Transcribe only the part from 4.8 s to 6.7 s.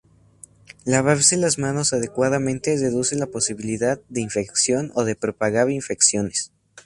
o de propagar infecciones.